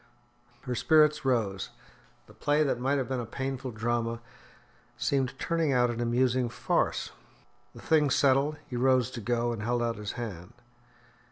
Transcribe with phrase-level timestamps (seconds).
[0.61, 1.69] Her spirits rose;
[2.25, 4.19] the play that might have been a painful drama
[4.97, 7.11] seemed turning out an amusing farce.
[7.75, 10.53] The thing settled, he rose to go, and held out his hand.